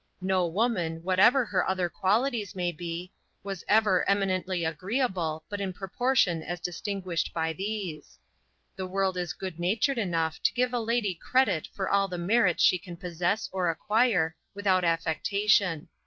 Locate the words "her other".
1.45-1.87